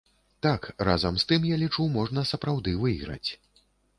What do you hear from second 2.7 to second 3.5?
выйграць.